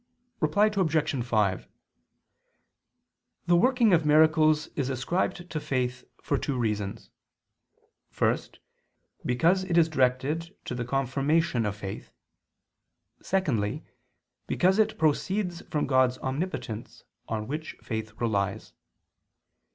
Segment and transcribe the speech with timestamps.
[0.39, 1.23] Reply Obj.
[1.23, 1.67] 5:
[3.45, 7.11] The working of miracles is ascribed to faith for two reasons.
[8.09, 8.57] First,
[9.23, 12.13] because it is directed to the confirmation of faith,
[13.21, 13.83] secondly,
[14.47, 18.73] because it proceeds from God's omnipotence on which faith relies.